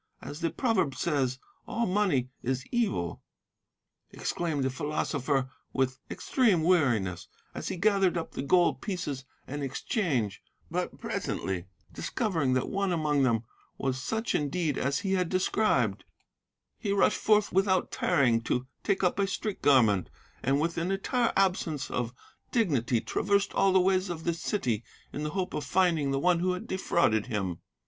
As 0.19 0.39
the 0.39 0.49
proverb 0.49 0.95
says, 0.95 1.37
"'All 1.67 1.85
money 1.85 2.31
is 2.41 2.65
evil,' 2.71 3.21
exclaimed 4.09 4.63
the 4.63 4.71
philosopher 4.71 5.51
with 5.73 5.99
extreme 6.09 6.63
weariness, 6.63 7.27
as 7.53 7.67
he 7.67 7.77
gathered 7.77 8.17
up 8.17 8.31
the 8.31 8.41
gold 8.41 8.81
pieces 8.81 9.25
in 9.47 9.61
exchange, 9.61 10.41
but 10.71 10.97
presently 10.97 11.65
discovering 11.93 12.53
that 12.53 12.67
one 12.67 12.91
among 12.91 13.21
them 13.21 13.43
was 13.77 14.01
such 14.01 14.33
indeed 14.33 14.75
as 14.75 15.01
he 15.01 15.13
had 15.13 15.29
described, 15.29 16.03
he 16.79 16.91
rushed 16.91 17.19
forth 17.19 17.51
without 17.53 17.91
tarrying 17.91 18.41
to 18.41 18.65
take 18.83 19.03
up 19.03 19.19
a 19.19 19.27
street 19.27 19.61
garment; 19.61 20.09
and 20.41 20.59
with 20.59 20.79
an 20.79 20.89
entire 20.89 21.31
absence 21.35 21.91
of 21.91 22.11
dignity 22.51 22.99
traversed 22.99 23.53
all 23.53 23.71
the 23.71 23.79
ways 23.79 24.09
of 24.09 24.23
the 24.23 24.33
city 24.33 24.83
in 25.13 25.21
the 25.21 25.29
hope 25.37 25.53
of 25.53 25.63
finding 25.63 26.09
the 26.09 26.17
one 26.17 26.39
who 26.39 26.53
had 26.53 26.65
defrauded 26.65 27.27
him." 27.27 27.59